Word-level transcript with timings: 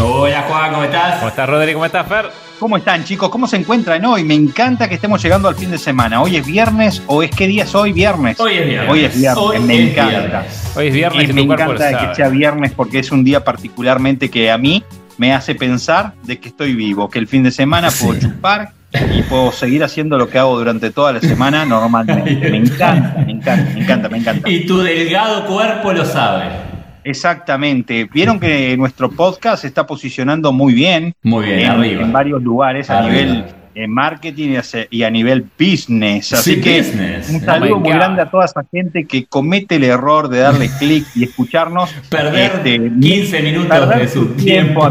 Hola 0.00 0.42
Juan, 0.48 0.70
¿cómo 0.72 0.84
estás? 0.84 1.16
¿Cómo 1.16 1.28
estás 1.28 1.48
Rodrigo? 1.48 1.76
¿Cómo 1.78 1.86
estás 1.86 2.06
Fer? 2.06 2.26
¿Cómo 2.58 2.76
están 2.76 3.04
chicos? 3.04 3.28
¿Cómo 3.30 3.46
se 3.46 3.56
encuentran 3.56 4.04
hoy? 4.04 4.24
Me 4.24 4.34
encanta 4.34 4.88
que 4.88 4.96
estemos 4.96 5.22
llegando 5.22 5.48
al 5.48 5.54
fin 5.54 5.70
de 5.70 5.78
semana. 5.78 6.20
¿Hoy 6.22 6.36
es 6.36 6.46
viernes 6.46 7.02
o 7.06 7.22
es 7.22 7.30
qué 7.30 7.46
día 7.46 7.64
es 7.64 7.74
hoy? 7.74 7.92
Viernes. 7.92 8.38
Hoy 8.40 8.54
es 8.56 8.66
viernes. 8.66 8.90
Hoy 8.90 9.04
es 9.04 9.16
viernes, 9.18 9.44
Hoy 9.44 9.58
me 9.60 9.74
es 9.84 9.90
encanta. 9.90 10.18
viernes. 10.18 10.72
Hoy 10.76 10.86
es 10.88 10.94
viernes 10.94 11.28
Y 11.28 11.30
y, 11.30 11.32
me 11.34 11.40
encanta 11.42 11.90
sabe. 11.90 12.08
que 12.08 12.14
sea 12.14 12.28
viernes 12.28 12.72
porque 12.72 12.98
es 12.98 13.12
un 13.12 13.24
día 13.24 13.44
particularmente 13.44 14.28
que 14.30 14.50
a 14.50 14.58
mí 14.58 14.82
me 15.18 15.32
hace 15.34 15.54
pensar 15.54 16.14
de 16.24 16.38
que 16.38 16.48
estoy 16.48 16.74
vivo, 16.74 17.08
que 17.10 17.18
el 17.18 17.26
fin 17.28 17.42
de 17.44 17.50
semana 17.50 17.90
puedo 17.90 18.18
chupar 18.20 18.70
y 19.14 19.22
puedo 19.22 19.52
seguir 19.52 19.84
haciendo 19.84 20.16
lo 20.18 20.28
que 20.28 20.38
hago 20.38 20.56
durante 20.58 20.90
toda 20.90 21.12
la 21.12 21.20
semana 21.20 21.64
normalmente. 21.64 22.34
Me 22.50 22.56
encanta, 22.56 23.22
me 23.24 23.32
encanta, 23.32 23.72
me 23.74 23.80
encanta, 23.82 24.08
me 24.08 24.18
encanta. 24.18 24.48
Y 24.50 24.64
tu 24.66 24.78
delgado 24.78 25.44
cuerpo 25.46 25.92
lo 25.92 26.04
sabe. 26.04 26.67
Exactamente. 27.08 28.08
Vieron 28.12 28.38
que 28.40 28.76
nuestro 28.76 29.10
podcast 29.10 29.62
se 29.62 29.68
está 29.68 29.86
posicionando 29.86 30.52
muy 30.52 30.72
bien. 30.74 31.14
Muy 31.22 31.46
bien, 31.46 31.58
en, 31.60 31.66
arriba. 31.66 32.02
en 32.02 32.12
varios 32.12 32.42
lugares 32.42 32.90
a 32.90 32.98
Arriba. 32.98 33.12
nivel 33.12 33.44
eh, 33.74 33.86
marketing 33.86 34.48
y 34.50 34.56
a, 34.56 34.62
se- 34.64 34.88
nivel 35.12 35.46
business. 35.58 36.32
Así 36.32 36.54
Sí, 36.56 36.60
que 36.60 36.78
business. 36.78 37.30
un 37.30 37.36
Oh 37.36 37.44
saludo 37.44 37.76
my 37.76 37.82
muy 37.82 37.90
God. 37.92 37.96
grande 37.98 38.22
a 38.22 38.30
toda 38.30 38.44
esa 38.44 38.62
gente 38.72 39.04
que 39.06 39.26
comete 39.26 39.76
el 39.76 39.84
error 39.84 40.28
de 40.28 40.38
darle 40.40 40.68
clic 40.80 41.06
y 41.14 41.24
escucharnos. 41.24 41.90
Perder 42.08 42.52
Este, 42.56 42.90
15 43.00 43.42
minutos 43.42 43.88
de 43.90 44.08
su 44.08 44.26
tiempo. 44.34 44.88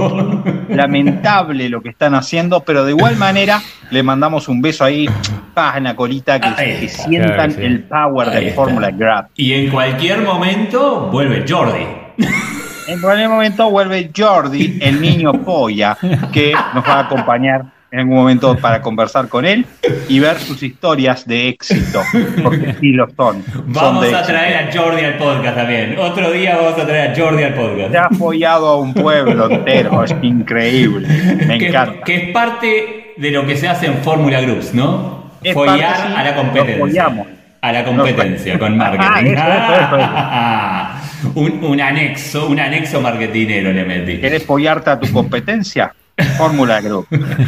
Lamentable 0.69 1.67
lo 1.69 1.81
que 1.81 1.89
están 1.89 2.15
haciendo, 2.15 2.61
pero 2.63 2.85
de 2.85 2.91
igual 2.91 3.17
manera 3.17 3.61
le 3.91 4.03
mandamos 4.03 4.47
un 4.47 4.61
beso 4.61 4.85
ahí 4.85 5.07
pa, 5.53 5.73
en 5.77 5.83
la 5.85 5.95
colita 5.95 6.39
que, 6.39 6.47
Ahí 6.47 6.85
está. 6.85 7.03
sientan 7.09 7.33
Claro 7.33 7.55
que 7.55 7.59
sí. 7.61 7.65
el 7.65 7.83
power 7.83 8.29
Ahí 8.29 8.45
está. 8.47 8.55
Fórmula 8.55 8.91
Grab. 8.91 9.27
Y 9.35 9.53
en 9.53 9.69
cualquier 9.69 10.21
momento 10.21 11.09
vuelve 11.11 11.43
Jordi. 11.47 12.06
En 12.87 13.01
cualquier 13.01 13.27
momento 13.27 13.69
vuelve 13.69 14.09
Jordi, 14.15 14.79
el 14.81 15.01
niño 15.01 15.33
polla, 15.33 15.97
que 16.31 16.53
nos 16.73 16.85
va 16.87 16.93
a 16.93 16.99
acompañar 17.01 17.65
en 17.91 17.99
algún 17.99 18.15
momento 18.15 18.55
para 18.57 18.81
conversar 18.81 19.27
con 19.27 19.45
él 19.45 19.65
y 20.07 20.19
ver 20.19 20.39
sus 20.39 20.63
historias 20.63 21.27
de 21.27 21.49
éxito, 21.49 22.01
porque 22.41 22.75
sí 22.79 22.93
lo 22.93 23.07
son. 23.09 23.43
son 23.43 23.73
Vamos 23.73 24.03
de 24.03 24.07
a 24.15 24.19
éxito. 24.21 24.27
traer 24.27 24.69
a 24.69 24.71
Jordi 24.73 25.03
al 25.03 25.17
podcast 25.17 25.57
también. 25.57 25.95
Otro 25.99 26.31
día 26.31 26.55
vamos 26.55 26.79
a 26.79 26.85
traer 26.85 27.11
a 27.11 27.15
Jordi 27.21 27.43
al 27.43 27.53
podcast. 27.55 27.91
Se 27.91 27.97
ha 27.97 28.09
follado 28.17 28.67
a 28.69 28.77
un 28.77 28.93
pueblo 28.93 29.49
entero, 29.51 30.05
es 30.05 30.15
increíble, 30.21 31.09
me 31.45 31.57
que, 31.57 31.67
encanta. 31.67 32.03
que 32.05 32.15
es 32.15 32.29
parte 32.31 33.13
de 33.17 33.31
lo 33.31 33.45
que 33.45 33.57
se 33.57 33.67
hace 33.67 33.87
en 33.87 33.97
Fórmula 33.97 34.39
Groups, 34.39 34.73
¿no? 34.73 35.29
Es 35.43 35.53
Follar 35.53 35.77
parte, 35.93 36.07
sí, 36.07 36.13
a 36.15 36.23
la 36.23 36.35
competencia. 36.35 37.25
A 37.59 37.71
la 37.73 37.83
competencia 37.83 38.57
con 38.59 38.77
marketing. 38.77 39.35
Ah, 39.37 40.86
un, 41.35 41.63
un 41.63 41.81
anexo, 41.81 42.47
un 42.47 42.59
anexo 42.59 43.01
marketinero 43.01 43.71
le 43.71 43.83
metí. 43.85 44.17
¿Querés 44.19 44.43
follarte 44.45 44.89
a 44.89 44.99
tu 44.99 45.11
competencia? 45.11 45.93
Fórmula 46.37 46.81
Group. 46.81 47.07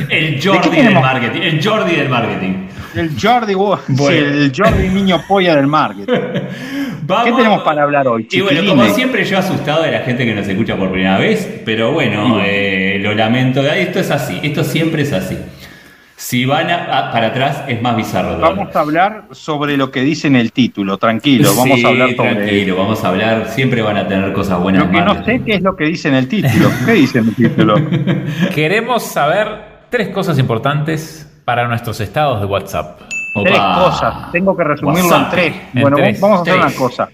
El 0.10 0.36
¿De 0.36 0.40
qué 0.40 0.48
Jordi 0.48 0.82
del 0.82 0.94
marketing. 0.94 1.42
El 1.42 1.64
Jordi 1.64 1.96
del 1.96 2.10
marketing. 2.10 2.54
El 2.96 3.12
Jordi, 3.22 3.54
sí, 3.54 4.04
el 4.14 4.52
Jordi 4.56 4.88
niño 4.90 5.22
polla 5.28 5.56
del 5.56 5.68
marketing. 5.68 6.14
Vamos- 7.04 7.26
¿Qué 7.26 7.32
tenemos 7.32 7.64
para 7.64 7.84
hablar 7.84 8.08
hoy, 8.08 8.28
Y 8.30 8.42
bueno, 8.42 8.62
como 8.68 8.86
siempre, 8.90 9.24
yo 9.26 9.40
asustado 9.40 9.82
de 9.84 9.92
la 9.92 10.00
gente 10.02 10.26
que 10.26 10.36
nos 10.36 10.48
escucha 10.48 10.76
por 10.76 10.92
primera 10.92 11.18
vez, 11.18 11.62
pero 11.66 11.92
bueno, 11.92 12.40
eh, 12.46 13.00
lo 13.02 13.16
lamento. 13.16 13.62
Esto 13.64 14.00
es 14.00 14.12
así, 14.12 14.40
esto 14.44 14.64
siempre 14.64 15.02
es 15.04 15.14
así. 15.14 15.36
Si 16.22 16.44
van 16.46 16.70
a- 16.70 16.98
a- 17.08 17.12
para 17.14 17.28
atrás, 17.28 17.64
es 17.70 17.82
más 17.82 17.96
bizarro. 17.96 18.36
todavía. 18.36 18.50
Vamos 18.58 18.76
a 18.76 18.80
hablar 18.82 19.24
sobre 19.32 19.78
lo 19.78 19.90
que 19.90 20.02
dice 20.02 20.28
en 20.28 20.36
el 20.36 20.52
título, 20.52 20.98
tranquilo, 20.98 21.50
vamos 21.56 21.80
Sí, 21.80 21.86
a 21.86 21.88
hablar 21.88 22.10
sobre 22.14 22.36
tranquilo, 22.36 22.76
vamos 22.76 23.04
a 23.06 23.08
hablar. 23.08 23.48
Siempre 23.48 23.82
van 23.82 23.96
a 23.96 24.06
tener 24.06 24.34
cosas 24.34 24.60
buenas. 24.60 24.84
Lo 24.86 24.92
que 24.92 25.02
no 25.02 25.24
sé 25.24 25.42
qué 25.46 25.54
es 25.54 25.62
lo 25.62 25.78
que 25.78 25.86
dice 25.86 26.10
en 26.10 26.16
el 26.16 26.28
título. 26.28 26.70
¿Qué 26.86 26.92
dice 26.92 27.20
en 27.20 27.28
el 27.30 27.36
título? 27.36 27.76
Queremos 28.54 29.04
saber 29.04 29.48
tres 29.90 30.10
cosas 30.10 30.38
importantes 30.40 31.26
para 31.46 31.68
nuestros 31.70 32.00
estados 32.02 32.42
de 32.42 32.46
WhatsApp. 32.48 33.00
Opa. 33.36 33.50
Tres 33.50 33.60
cosas. 33.60 34.32
Tengo 34.34 34.58
que 34.58 34.64
resumirlo 34.66 35.10
WhatsApp. 35.10 35.24
en 35.24 35.30
tres. 35.32 35.56
En 35.74 35.82
bueno, 35.82 35.98
tres. 35.98 36.20
vamos 36.20 36.40
a 36.40 36.42
hacer 36.42 36.54
Tres. 36.56 36.66
una 36.66 36.76
cosa. 36.76 37.10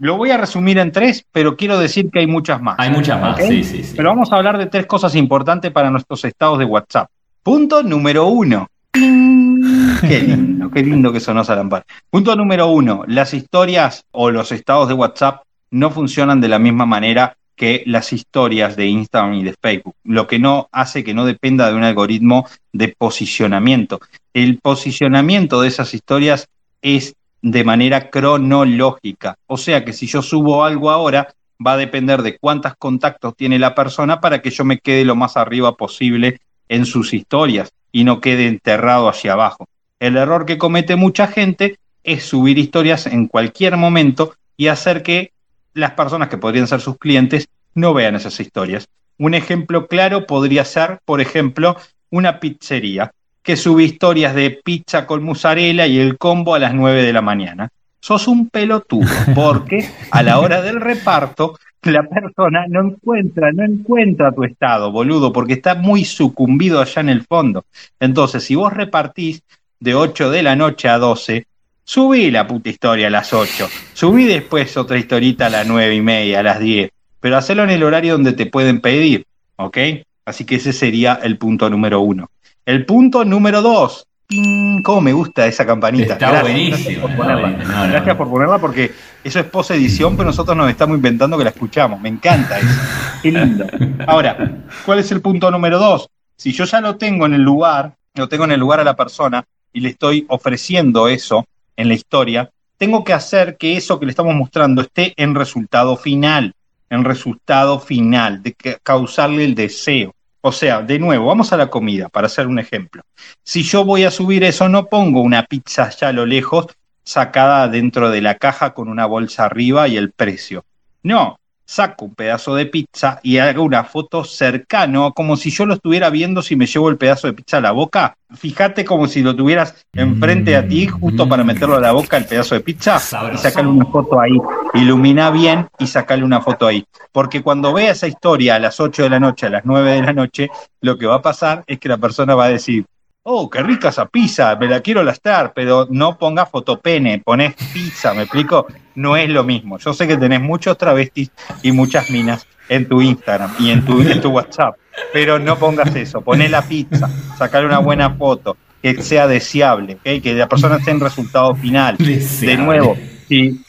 Lo 0.00 0.16
voy 0.16 0.30
a 0.32 0.36
resumir 0.38 0.78
en 0.78 0.90
tres, 0.90 1.24
pero 1.30 1.56
quiero 1.56 1.78
decir 1.78 2.10
que 2.10 2.18
hay 2.18 2.26
muchas 2.26 2.60
más. 2.60 2.74
Hay 2.78 2.90
muchas 2.90 3.20
más, 3.20 3.36
sí, 3.36 3.62
sí, 3.62 3.84
sí. 3.84 3.94
Pero 3.96 4.08
vamos 4.08 4.32
a 4.32 4.36
hablar 4.36 4.58
de 4.58 4.66
tres 4.66 4.86
cosas 4.86 5.14
importantes 5.14 5.70
para 5.70 5.90
nuestros 5.90 6.24
estados 6.24 6.58
de 6.58 6.64
WhatsApp. 6.64 7.08
Punto 7.42 7.82
número 7.82 8.26
uno. 8.26 8.68
Qué 8.92 10.20
lindo, 10.20 10.70
qué 10.70 10.82
lindo 10.82 11.10
que 11.10 11.20
sonó 11.20 11.40
esa 11.40 11.56
lámpara. 11.56 11.86
Punto 12.10 12.36
número 12.36 12.66
uno. 12.68 13.04
Las 13.06 13.32
historias 13.32 14.04
o 14.10 14.30
los 14.30 14.52
estados 14.52 14.88
de 14.88 14.94
WhatsApp 14.94 15.42
no 15.70 15.90
funcionan 15.90 16.42
de 16.42 16.48
la 16.48 16.58
misma 16.58 16.84
manera 16.84 17.36
que 17.56 17.82
las 17.86 18.12
historias 18.12 18.76
de 18.76 18.86
Instagram 18.86 19.34
y 19.34 19.44
de 19.44 19.54
Facebook, 19.60 19.94
lo 20.04 20.26
que 20.26 20.38
no 20.38 20.68
hace 20.70 21.02
que 21.02 21.14
no 21.14 21.24
dependa 21.24 21.70
de 21.70 21.76
un 21.76 21.84
algoritmo 21.84 22.46
de 22.72 22.94
posicionamiento. 22.96 24.00
El 24.34 24.58
posicionamiento 24.58 25.62
de 25.62 25.68
esas 25.68 25.94
historias 25.94 26.48
es 26.82 27.14
de 27.40 27.64
manera 27.64 28.10
cronológica, 28.10 29.36
o 29.46 29.56
sea 29.56 29.84
que 29.84 29.92
si 29.94 30.06
yo 30.06 30.20
subo 30.20 30.64
algo 30.64 30.90
ahora, 30.90 31.34
va 31.64 31.72
a 31.72 31.78
depender 31.78 32.22
de 32.22 32.38
cuántos 32.38 32.74
contactos 32.76 33.34
tiene 33.36 33.58
la 33.58 33.74
persona 33.74 34.20
para 34.20 34.40
que 34.40 34.50
yo 34.50 34.64
me 34.64 34.78
quede 34.78 35.04
lo 35.04 35.16
más 35.16 35.36
arriba 35.36 35.76
posible 35.76 36.40
en 36.70 36.86
sus 36.86 37.12
historias 37.12 37.70
y 37.92 38.04
no 38.04 38.20
quede 38.20 38.46
enterrado 38.46 39.08
hacia 39.08 39.34
abajo. 39.34 39.68
El 39.98 40.16
error 40.16 40.46
que 40.46 40.56
comete 40.56 40.96
mucha 40.96 41.26
gente 41.26 41.76
es 42.04 42.24
subir 42.24 42.56
historias 42.56 43.06
en 43.06 43.26
cualquier 43.26 43.76
momento 43.76 44.34
y 44.56 44.68
hacer 44.68 45.02
que 45.02 45.32
las 45.74 45.90
personas 45.92 46.28
que 46.28 46.38
podrían 46.38 46.66
ser 46.66 46.80
sus 46.80 46.96
clientes 46.96 47.48
no 47.74 47.92
vean 47.92 48.14
esas 48.14 48.38
historias. 48.40 48.88
Un 49.18 49.34
ejemplo 49.34 49.88
claro 49.88 50.26
podría 50.26 50.64
ser, 50.64 51.00
por 51.04 51.20
ejemplo, 51.20 51.76
una 52.08 52.40
pizzería 52.40 53.10
que 53.42 53.56
sube 53.56 53.82
historias 53.82 54.34
de 54.34 54.60
pizza 54.64 55.06
con 55.06 55.22
mozzarella 55.22 55.86
y 55.86 55.98
el 55.98 56.18
combo 56.18 56.54
a 56.54 56.58
las 56.58 56.72
9 56.72 57.02
de 57.02 57.12
la 57.12 57.20
mañana. 57.20 57.68
Sos 58.00 58.28
un 58.28 58.48
pelotudo, 58.48 59.06
porque 59.34 59.88
a 60.10 60.22
la 60.22 60.40
hora 60.40 60.62
del 60.62 60.80
reparto 60.80 61.58
la 61.82 62.02
persona 62.02 62.66
no 62.68 62.82
encuentra, 62.88 63.52
no 63.52 63.64
encuentra 63.64 64.32
tu 64.32 64.44
estado, 64.44 64.92
boludo, 64.92 65.32
porque 65.32 65.54
está 65.54 65.74
muy 65.74 66.04
sucumbido 66.04 66.80
allá 66.80 67.00
en 67.00 67.08
el 67.08 67.24
fondo. 67.24 67.64
Entonces, 67.98 68.44
si 68.44 68.54
vos 68.54 68.72
repartís 68.72 69.42
de 69.78 69.94
8 69.94 70.30
de 70.30 70.42
la 70.42 70.56
noche 70.56 70.88
a 70.88 70.98
12, 70.98 71.46
subí 71.84 72.30
la 72.30 72.46
puta 72.46 72.68
historia 72.68 73.06
a 73.06 73.10
las 73.10 73.32
8, 73.32 73.68
subí 73.94 74.24
después 74.24 74.76
otra 74.76 74.98
historita 74.98 75.46
a 75.46 75.50
las 75.50 75.66
9 75.66 75.94
y 75.94 76.02
media, 76.02 76.40
a 76.40 76.42
las 76.42 76.60
10, 76.60 76.90
pero 77.18 77.36
hacelo 77.36 77.64
en 77.64 77.70
el 77.70 77.82
horario 77.82 78.12
donde 78.12 78.34
te 78.34 78.46
pueden 78.46 78.80
pedir, 78.80 79.24
¿ok? 79.56 79.78
Así 80.24 80.44
que 80.44 80.56
ese 80.56 80.72
sería 80.72 81.18
el 81.22 81.38
punto 81.38 81.68
número 81.70 82.00
uno. 82.00 82.30
El 82.66 82.84
punto 82.86 83.24
número 83.24 83.62
dos. 83.62 84.06
¡Ting! 84.30 84.80
¿Cómo 84.82 85.00
me 85.02 85.12
gusta 85.12 85.46
esa 85.46 85.66
campanita? 85.66 86.14
Está 86.14 86.40
buenísimo, 86.40 86.78
Gracias 86.78 87.00
por 87.02 87.16
ponerla. 87.16 87.40
buenísimo. 87.42 87.72
No, 87.72 87.78
no, 87.84 87.88
Gracias 87.92 88.06
no. 88.06 88.16
por 88.18 88.30
ponerla 88.30 88.58
porque 88.58 88.92
eso 89.24 89.40
es 89.40 89.44
post 89.46 89.70
edición, 89.72 90.16
pero 90.16 90.28
nosotros 90.28 90.56
nos 90.56 90.70
estamos 90.70 90.96
inventando 90.96 91.36
que 91.36 91.44
la 91.44 91.50
escuchamos. 91.50 92.00
Me 92.00 92.08
encanta 92.08 92.58
eso. 92.58 92.80
Qué 93.22 93.32
lindo. 93.32 93.66
Ahora, 94.06 94.62
¿cuál 94.86 95.00
es 95.00 95.12
el 95.12 95.20
punto 95.20 95.50
número 95.50 95.78
dos? 95.78 96.08
Si 96.36 96.52
yo 96.52 96.64
ya 96.64 96.80
lo 96.80 96.96
tengo 96.96 97.26
en 97.26 97.34
el 97.34 97.42
lugar, 97.42 97.94
lo 98.14 98.28
tengo 98.28 98.44
en 98.44 98.52
el 98.52 98.60
lugar 98.60 98.80
a 98.80 98.84
la 98.84 98.96
persona 98.96 99.44
y 99.72 99.80
le 99.80 99.90
estoy 99.90 100.24
ofreciendo 100.28 101.08
eso 101.08 101.44
en 101.76 101.88
la 101.88 101.94
historia, 101.94 102.48
tengo 102.78 103.04
que 103.04 103.12
hacer 103.12 103.56
que 103.58 103.76
eso 103.76 104.00
que 104.00 104.06
le 104.06 104.10
estamos 104.10 104.34
mostrando 104.34 104.80
esté 104.80 105.12
en 105.16 105.34
resultado 105.34 105.96
final, 105.96 106.54
en 106.88 107.04
resultado 107.04 107.78
final, 107.78 108.42
de 108.42 108.52
que- 108.54 108.78
causarle 108.82 109.44
el 109.44 109.54
deseo. 109.54 110.14
O 110.42 110.52
sea, 110.52 110.82
de 110.82 110.98
nuevo, 110.98 111.26
vamos 111.26 111.52
a 111.52 111.56
la 111.56 111.68
comida, 111.68 112.08
para 112.08 112.26
hacer 112.26 112.46
un 112.46 112.58
ejemplo. 112.58 113.02
Si 113.42 113.62
yo 113.62 113.84
voy 113.84 114.04
a 114.04 114.10
subir 114.10 114.44
eso, 114.44 114.68
no 114.68 114.86
pongo 114.86 115.20
una 115.20 115.44
pizza 115.44 115.84
allá 115.84 116.08
a 116.08 116.12
lo 116.12 116.24
lejos, 116.24 116.66
sacada 117.04 117.68
dentro 117.68 118.10
de 118.10 118.20
la 118.20 118.36
caja 118.36 118.72
con 118.72 118.88
una 118.88 119.06
bolsa 119.06 119.44
arriba 119.44 119.88
y 119.88 119.96
el 119.96 120.12
precio. 120.12 120.64
No, 121.02 121.39
saco 121.70 122.06
un 122.06 122.14
pedazo 122.16 122.56
de 122.56 122.66
pizza 122.66 123.20
y 123.22 123.38
hago 123.38 123.62
una 123.62 123.84
foto 123.84 124.24
cercano, 124.24 125.12
como 125.12 125.36
si 125.36 125.50
yo 125.50 125.66
lo 125.66 125.74
estuviera 125.74 126.10
viendo 126.10 126.42
si 126.42 126.56
me 126.56 126.66
llevo 126.66 126.88
el 126.88 126.96
pedazo 126.96 127.28
de 127.28 127.32
pizza 127.32 127.58
a 127.58 127.60
la 127.60 127.70
boca. 127.70 128.16
Fíjate 128.34 128.84
como 128.84 129.06
si 129.06 129.22
lo 129.22 129.36
tuvieras 129.36 129.86
enfrente 129.92 130.56
a 130.56 130.66
ti, 130.66 130.88
justo 130.88 131.28
para 131.28 131.44
meterlo 131.44 131.76
a 131.76 131.80
la 131.80 131.92
boca 131.92 132.16
el 132.16 132.24
pedazo 132.24 132.56
de 132.56 132.60
pizza 132.60 133.00
y 133.32 133.36
sacarle 133.38 133.70
una 133.70 133.86
foto 133.86 134.20
ahí. 134.20 134.36
Ilumina 134.74 135.30
bien 135.30 135.68
y 135.78 135.86
sacarle 135.86 136.24
una 136.24 136.40
foto 136.40 136.66
ahí. 136.66 136.84
Porque 137.12 137.40
cuando 137.40 137.72
vea 137.72 137.92
esa 137.92 138.08
historia 138.08 138.56
a 138.56 138.58
las 138.58 138.80
8 138.80 139.04
de 139.04 139.10
la 139.10 139.20
noche, 139.20 139.46
a 139.46 139.50
las 139.50 139.64
9 139.64 139.92
de 139.92 140.02
la 140.02 140.12
noche, 140.12 140.50
lo 140.80 140.98
que 140.98 141.06
va 141.06 141.16
a 141.16 141.22
pasar 141.22 141.62
es 141.68 141.78
que 141.78 141.88
la 141.88 141.98
persona 141.98 142.34
va 142.34 142.46
a 142.46 142.50
decir, 142.50 142.84
oh, 143.22 143.50
qué 143.50 143.62
rica 143.62 143.90
esa 143.90 144.06
pizza, 144.06 144.56
me 144.56 144.66
la 144.66 144.80
quiero 144.80 145.02
lastar, 145.02 145.52
pero 145.54 145.86
no 145.90 146.16
pongas 146.16 146.50
fotopene, 146.50 147.20
pones 147.24 147.54
pizza, 147.72 148.14
¿me 148.14 148.22
explico? 148.22 148.66
No 148.94 149.16
es 149.16 149.28
lo 149.28 149.44
mismo. 149.44 149.78
Yo 149.78 149.92
sé 149.92 150.08
que 150.08 150.16
tenés 150.16 150.40
muchos 150.40 150.76
travestis 150.78 151.30
y 151.62 151.72
muchas 151.72 152.10
minas 152.10 152.46
en 152.68 152.88
tu 152.88 153.02
Instagram 153.02 153.54
y 153.58 153.70
en 153.70 153.84
tu, 153.84 154.00
en 154.00 154.20
tu 154.20 154.30
WhatsApp, 154.30 154.76
pero 155.12 155.38
no 155.38 155.56
pongas 155.56 155.94
eso, 155.96 156.20
poné 156.20 156.48
la 156.48 156.62
pizza, 156.62 157.08
sacar 157.36 157.64
una 157.64 157.78
buena 157.78 158.10
foto, 158.10 158.56
que 158.82 159.02
sea 159.02 159.26
deseable, 159.26 159.98
que 160.02 160.34
la 160.34 160.48
persona 160.48 160.76
esté 160.76 160.90
en 160.92 161.00
resultado 161.00 161.54
final. 161.54 161.96
De 161.98 162.56
nuevo, 162.56 162.96
si, 163.30 163.60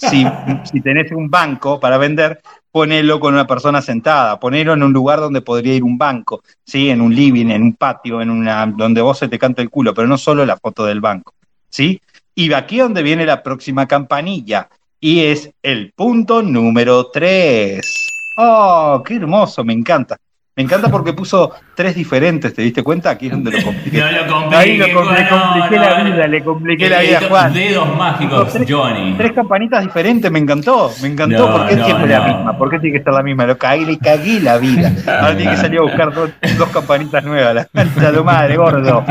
si, 0.64 0.82
tenés 0.82 1.12
un 1.12 1.30
banco 1.30 1.80
para 1.80 2.00
vender, 2.00 2.42
ponelo 2.72 3.20
con 3.20 3.36
una 3.36 3.46
persona 3.46 3.80
sentada, 3.80 4.40
ponelo 4.40 4.74
en 4.74 4.82
un 4.82 4.92
lugar 4.92 5.20
donde 5.20 5.42
podría 5.42 5.76
ir 5.76 5.84
un 5.84 6.00
banco, 6.00 6.42
¿sí? 6.66 6.90
en 6.90 7.00
un 7.00 7.14
living, 7.14 7.48
en 7.48 7.62
un 7.62 7.74
patio, 7.74 8.22
en 8.22 8.32
una 8.32 8.66
donde 8.66 9.02
vos 9.02 9.20
se 9.20 9.28
te 9.28 9.38
canta 9.38 9.62
el 9.62 9.70
culo, 9.70 9.94
pero 9.94 10.08
no 10.08 10.18
solo 10.18 10.46
la 10.48 10.58
foto 10.58 10.86
del 10.86 11.00
banco. 11.00 11.36
¿sí? 11.70 12.02
Y 12.34 12.52
aquí 12.54 12.80
es 12.80 12.84
donde 12.86 13.04
viene 13.04 13.24
la 13.24 13.44
próxima 13.44 13.88
campanilla, 13.88 14.68
y 15.00 15.26
es 15.26 15.52
el 15.62 15.92
punto 15.94 16.42
número 16.42 17.12
3. 17.12 17.82
¡Oh, 18.38 19.04
qué 19.06 19.16
hermoso! 19.16 19.64
Me 19.64 19.74
encanta. 19.74 20.18
Me 20.54 20.64
encanta 20.64 20.90
porque 20.90 21.14
puso 21.14 21.50
tres 21.76 21.96
diferentes, 21.96 22.54
¿te 22.54 22.62
diste 22.62 22.84
cuenta? 22.84 23.12
Aquí 23.12 23.28
es 23.28 23.32
donde 23.32 23.52
lo 23.52 23.64
compliqué. 23.64 24.00
No 24.00 24.12
lo. 24.50 24.58
Ahí 24.58 24.76
lo 24.78 24.86
com- 24.94 25.10
le 25.14 25.30
compliqué 25.30 25.76
no, 25.78 25.82
la 25.82 26.04
no. 26.04 26.12
vida, 26.14 26.28
le 26.28 26.44
compliqué 26.44 26.90
la 26.90 27.00
vida 27.00 27.18
a 27.20 27.30
Juan. 27.30 27.54
Dedos 27.54 27.98
mágicos, 27.98 28.52
Tres- 28.52 28.66
Johnny. 28.70 29.14
Tres 29.18 29.32
campanitas 29.32 29.82
diferentes, 29.82 30.30
me 30.30 30.40
encantó, 30.40 30.92
me 31.02 31.08
encantó. 31.08 31.48
No, 31.50 31.58
¿Por 31.58 31.68
qué 31.70 31.76
siempre 31.84 32.08
la 32.10 32.22
misma? 32.28 32.58
¿Por 32.58 32.70
qué 32.70 32.80
tiene 32.80 32.92
que 32.94 32.98
estar 33.00 33.14
la 33.14 33.24
misma? 33.24 33.46
Lo 33.46 33.58
cagué, 33.58 33.86
le 33.86 33.98
cagué 33.98 34.42
la 34.42 34.58
vida. 34.58 34.92
Ahora 35.08 35.38
tiene 35.38 35.52
que 35.52 35.58
salir 35.58 35.80
a 35.80 35.84
buscar 35.84 36.14
dos, 36.14 36.30
dos 36.58 36.70
campanitas 36.70 37.24
nuevas, 37.24 37.68
la 37.74 38.12
tu 38.14 38.24
madre, 38.26 38.58
gordo. 38.58 39.06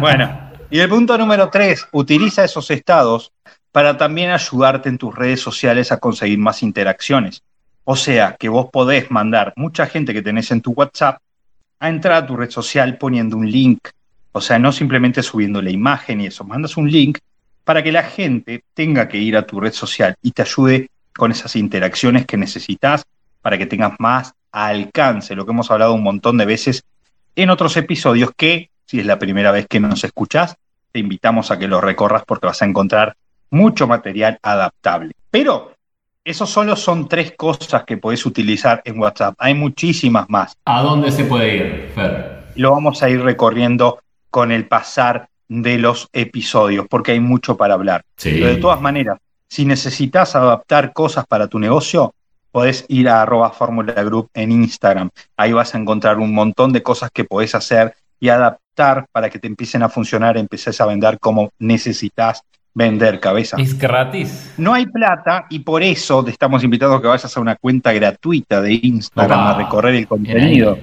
Bueno, 0.00 0.30
y 0.70 0.78
el 0.80 0.88
punto 0.88 1.18
número 1.18 1.50
tres, 1.50 1.86
utiliza 1.92 2.42
esos 2.42 2.70
estados 2.70 3.32
para 3.70 3.98
también 3.98 4.30
ayudarte 4.30 4.88
en 4.88 4.96
tus 4.96 5.14
redes 5.14 5.42
sociales 5.42 5.92
a 5.92 5.98
conseguir 5.98 6.38
más 6.38 6.62
interacciones. 6.62 7.42
O 7.88 7.94
sea, 7.94 8.34
que 8.36 8.48
vos 8.48 8.66
podés 8.72 9.12
mandar 9.12 9.52
mucha 9.54 9.86
gente 9.86 10.12
que 10.12 10.20
tenés 10.20 10.50
en 10.50 10.60
tu 10.60 10.72
WhatsApp 10.72 11.18
a 11.78 11.88
entrar 11.88 12.24
a 12.24 12.26
tu 12.26 12.36
red 12.36 12.50
social 12.50 12.98
poniendo 12.98 13.36
un 13.36 13.48
link. 13.48 13.90
O 14.32 14.40
sea, 14.40 14.58
no 14.58 14.72
simplemente 14.72 15.22
subiendo 15.22 15.62
la 15.62 15.70
imagen 15.70 16.20
y 16.20 16.26
eso, 16.26 16.42
mandas 16.42 16.76
un 16.76 16.90
link 16.90 17.18
para 17.62 17.84
que 17.84 17.92
la 17.92 18.02
gente 18.02 18.64
tenga 18.74 19.06
que 19.06 19.18
ir 19.18 19.36
a 19.36 19.46
tu 19.46 19.60
red 19.60 19.72
social 19.72 20.16
y 20.20 20.32
te 20.32 20.42
ayude 20.42 20.90
con 21.14 21.30
esas 21.30 21.54
interacciones 21.54 22.26
que 22.26 22.36
necesitas 22.36 23.04
para 23.40 23.56
que 23.56 23.66
tengas 23.66 23.92
más 24.00 24.34
alcance, 24.50 25.36
lo 25.36 25.46
que 25.46 25.52
hemos 25.52 25.70
hablado 25.70 25.94
un 25.94 26.02
montón 26.02 26.38
de 26.38 26.44
veces 26.44 26.82
en 27.36 27.50
otros 27.50 27.76
episodios 27.76 28.32
que, 28.36 28.70
si 28.84 28.98
es 28.98 29.06
la 29.06 29.20
primera 29.20 29.52
vez 29.52 29.68
que 29.68 29.78
nos 29.78 30.02
escuchás, 30.02 30.56
te 30.90 30.98
invitamos 30.98 31.52
a 31.52 31.58
que 31.58 31.68
lo 31.68 31.80
recorras 31.80 32.24
porque 32.26 32.48
vas 32.48 32.62
a 32.62 32.64
encontrar 32.64 33.16
mucho 33.50 33.86
material 33.86 34.40
adaptable. 34.42 35.12
Pero 35.30 35.75
esos 36.26 36.50
solo 36.50 36.74
son 36.74 37.08
tres 37.08 37.34
cosas 37.36 37.84
que 37.84 37.96
podés 37.96 38.26
utilizar 38.26 38.82
en 38.84 38.98
WhatsApp. 38.98 39.36
Hay 39.38 39.54
muchísimas 39.54 40.28
más 40.28 40.56
¿A 40.64 40.82
dónde 40.82 41.12
se 41.12 41.24
puede 41.24 41.56
ir, 41.56 41.92
Fer? 41.94 42.42
lo 42.56 42.72
vamos 42.72 43.02
a 43.02 43.08
ir 43.08 43.22
recorriendo 43.22 44.00
con 44.28 44.50
el 44.50 44.66
pasar 44.66 45.28
de 45.48 45.78
los 45.78 46.08
episodios, 46.12 46.86
porque 46.90 47.12
hay 47.12 47.20
mucho 47.20 47.56
para 47.56 47.74
hablar. 47.74 48.02
Sí. 48.16 48.32
Pero 48.32 48.46
de 48.46 48.56
todas 48.56 48.80
maneras, 48.80 49.18
si 49.48 49.64
necesitas 49.64 50.34
adaptar 50.34 50.92
cosas 50.92 51.24
para 51.26 51.46
tu 51.46 51.60
negocio, 51.60 52.12
podés 52.50 52.84
ir 52.88 53.08
a 53.08 53.22
arroba 53.22 53.52
Fórmula 53.52 54.02
Group 54.02 54.30
en 54.34 54.50
Instagram. 54.50 55.10
Ahí 55.36 55.52
vas 55.52 55.74
a 55.74 55.78
encontrar 55.78 56.18
un 56.18 56.34
montón 56.34 56.72
de 56.72 56.82
cosas 56.82 57.10
que 57.12 57.24
podés 57.24 57.54
hacer 57.54 57.94
y 58.18 58.30
adaptar 58.30 59.06
para 59.12 59.30
que 59.30 59.38
te 59.38 59.46
empiecen 59.46 59.84
a 59.84 59.88
funcionar, 59.88 60.36
empieces 60.36 60.80
a 60.80 60.86
vender 60.86 61.20
como 61.20 61.50
necesitas 61.58 62.42
vender 62.76 63.18
cabeza. 63.20 63.56
¿Es 63.58 63.76
gratis? 63.76 64.52
No 64.58 64.74
hay 64.74 64.84
plata 64.84 65.46
y 65.48 65.60
por 65.60 65.82
eso 65.82 66.22
te 66.22 66.30
estamos 66.30 66.62
invitando 66.62 66.94
a 66.94 67.00
que 67.00 67.08
vayas 67.08 67.34
a 67.34 67.40
una 67.40 67.56
cuenta 67.56 67.90
gratuita 67.94 68.60
de 68.60 68.78
Instagram 68.82 69.40
Opa. 69.40 69.50
a 69.50 69.58
recorrer 69.58 69.94
el 69.94 70.06
contenido 70.06 70.78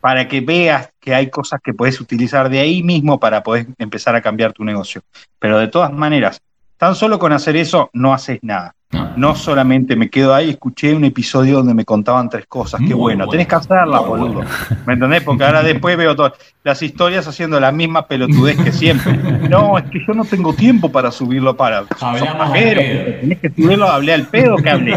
para 0.00 0.26
que 0.26 0.40
veas 0.40 0.90
que 1.00 1.14
hay 1.14 1.30
cosas 1.30 1.60
que 1.62 1.72
puedes 1.72 2.00
utilizar 2.00 2.48
de 2.48 2.58
ahí 2.58 2.82
mismo 2.82 3.20
para 3.20 3.44
poder 3.44 3.68
empezar 3.78 4.16
a 4.16 4.20
cambiar 4.22 4.52
tu 4.52 4.64
negocio. 4.64 5.02
Pero 5.38 5.58
de 5.58 5.68
todas 5.68 5.92
maneras, 5.92 6.40
tan 6.78 6.94
solo 6.94 7.18
con 7.18 7.32
hacer 7.32 7.56
eso 7.56 7.90
no 7.92 8.12
haces 8.12 8.38
nada. 8.42 8.72
No. 9.16 9.34
Solamente 9.34 9.96
me 9.96 10.08
quedo 10.08 10.32
ahí, 10.32 10.50
escuché 10.50 10.94
un 10.94 11.04
episodio 11.04 11.56
donde 11.56 11.74
me 11.74 11.84
contaban 11.84 12.28
tres 12.30 12.46
cosas. 12.46 12.80
Qué 12.86 12.94
bueno, 12.94 13.24
bueno. 13.26 13.30
tenés 13.30 13.48
que 13.48 13.54
hacerlas, 13.56 14.00
Muy 14.02 14.08
boludo. 14.10 14.32
bueno. 14.34 14.50
¿Me 14.86 14.92
entendés? 14.94 15.22
Porque 15.24 15.44
ahora 15.44 15.62
después 15.62 15.96
veo 15.96 16.14
todas 16.14 16.34
las 16.62 16.80
historias 16.82 17.26
haciendo 17.26 17.58
la 17.58 17.72
misma 17.72 18.06
pelotudez 18.06 18.56
que 18.62 18.70
siempre. 18.72 19.16
No, 19.48 19.76
es 19.76 19.84
que 19.90 19.98
yo 20.06 20.14
no 20.14 20.24
tengo 20.24 20.54
tiempo 20.54 20.90
para 20.92 21.10
subirlo 21.10 21.56
para. 21.56 21.84
Hablamos 22.00 22.36
pajero, 22.36 22.80
tenés 23.20 23.38
que 23.40 23.50
subirlo, 23.50 23.88
hablé 23.88 24.14
al 24.14 24.28
pedo 24.28 24.56
que 24.56 24.70
hablé. 24.70 24.96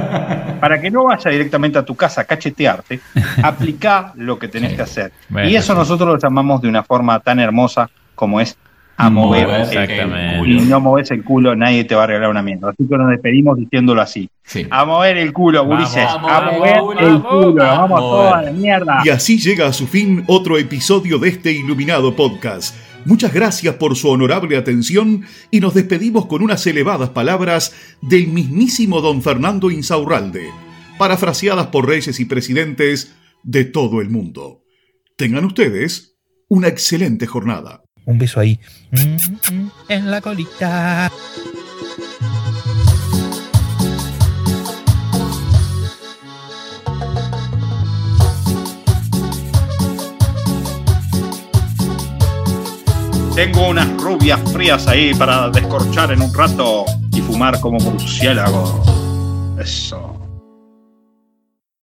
Para 0.62 0.80
que 0.80 0.92
no 0.92 1.06
vaya 1.06 1.32
directamente 1.32 1.80
a 1.80 1.84
tu 1.84 1.96
casa 1.96 2.22
a 2.22 2.24
cachetearte, 2.26 3.00
aplica 3.44 4.14
lo 4.16 4.38
que 4.38 4.48
tenés 4.48 4.70
Sí. 4.72 4.76
que 4.76 4.82
hacer. 4.84 5.12
Bueno, 5.30 5.50
y 5.50 5.56
eso 5.56 5.74
nosotros 5.74 6.08
lo 6.08 6.18
llamamos 6.20 6.62
de 6.62 6.70
una 6.70 6.84
forma 6.84 7.20
tan 7.22 7.40
hermosa 7.40 7.90
como 8.16 8.40
es 8.40 8.56
a 9.02 9.10
mover. 9.10 9.48
Mover 9.48 9.62
Exactamente. 9.62 10.36
el 10.36 10.40
culo. 10.40 10.62
no 10.66 10.80
moves 10.82 11.12
el 11.12 11.24
culo, 11.24 11.56
nadie 11.56 11.86
te 11.86 11.96
va 11.96 12.04
a 12.04 12.08
regalar 12.08 12.30
una 12.30 12.44
mierda. 12.44 12.70
Así 12.70 12.86
que 12.88 12.98
nos 12.98 13.10
despedimos 13.10 13.58
diciéndolo 13.58 14.02
así. 14.02 14.30
Sí. 14.44 14.68
A 14.70 14.84
mover 14.84 15.18
el 15.18 15.32
culo, 15.32 15.66
gurises. 15.66 16.04
vamos, 16.04 16.32
A 16.32 16.42
mover 16.52 16.76
vamos, 16.76 16.96
el 17.00 17.22
culo. 17.22 17.54
Vamos 17.56 17.90
vamos. 17.90 18.00
toda 18.02 18.42
la 18.42 18.52
mierda. 18.52 19.02
Y 19.06 19.10
así 19.10 19.40
llega 19.40 19.68
a 19.68 19.74
su 19.74 19.88
fin 19.88 20.24
otro 20.28 20.58
episodio 20.58 21.18
de 21.18 21.30
este 21.30 21.54
iluminado 21.54 22.14
podcast. 22.16 22.76
Muchas 23.06 23.34
gracias 23.34 23.76
por 23.76 23.96
su 23.96 24.10
honorable 24.10 24.58
atención 24.58 25.24
y 25.50 25.62
nos 25.62 25.74
despedimos 25.74 26.26
con 26.26 26.42
unas 26.44 26.68
elevadas 26.68 27.10
palabras 27.12 27.74
del 28.02 28.28
mismísimo 28.28 29.00
don 29.00 29.22
Fernando 29.22 29.72
Insaurralde, 29.72 30.50
parafraseadas 30.98 31.68
por 31.68 31.88
reyes 31.88 32.20
y 32.20 32.26
presidentes 32.26 33.16
de 33.44 33.64
todo 33.64 34.02
el 34.02 34.10
mundo. 34.10 34.64
Tengan 35.16 35.46
ustedes 35.46 36.18
una 36.50 36.68
excelente 36.68 37.26
jornada. 37.26 37.84
Un 38.06 38.18
beso 38.18 38.40
ahí. 38.40 38.60
Mm, 38.92 39.54
mm, 39.54 39.72
En 39.90 40.12
la 40.12 40.22
colita. 40.22 41.12
Tengo 53.36 53.70
unas 53.70 53.88
rubias 54.02 54.40
frías 54.52 54.86
ahí 54.88 55.14
para 55.14 55.50
descorchar 55.50 56.12
en 56.12 56.22
un 56.22 56.34
rato 56.34 56.86
y 57.14 57.22
fumar 57.22 57.60
como 57.62 57.80
murciélago. 57.80 58.84
Eso. 59.58 60.19